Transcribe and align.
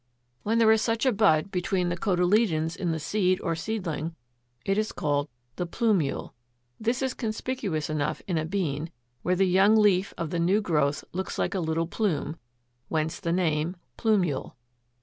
When 0.41 0.57
there 0.57 0.71
is 0.71 0.81
such 0.81 1.05
a 1.05 1.11
bud 1.11 1.51
between 1.51 1.89
the 1.89 1.95
cotyledons 1.95 2.75
in 2.75 2.91
the 2.91 2.97
seed 2.99 3.39
or 3.41 3.53
seedling 3.55 4.15
it 4.65 4.75
is 4.79 4.91
called 4.91 5.29
the 5.57 5.67
PLUMULE. 5.67 6.33
This 6.79 7.03
is 7.03 7.13
conspicuous 7.13 7.87
enough 7.87 8.19
in 8.27 8.35
a 8.39 8.43
bean 8.43 8.85
(Fig. 8.85 8.93
29.), 9.21 9.21
where 9.21 9.35
the 9.35 9.45
young 9.45 9.75
leaf 9.75 10.11
of 10.17 10.31
the 10.31 10.39
new 10.39 10.59
growth 10.59 11.03
looks 11.13 11.37
like 11.37 11.53
a 11.53 11.59
little 11.59 11.85
plume, 11.85 12.37
whence 12.87 13.19
the 13.19 13.31
name, 13.31 13.75
plumule. 13.95 14.55